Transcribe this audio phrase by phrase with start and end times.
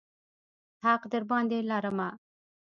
[0.83, 2.09] حق درباندې لرمه.